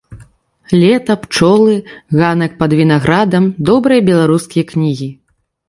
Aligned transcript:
Лета, 0.79 1.13
пчолы, 1.25 1.75
ганак 2.21 2.57
пад 2.63 2.71
вінаградам, 2.81 3.45
добрыя 3.71 4.07
беларускія 4.11 4.63
кнігі. 4.73 5.13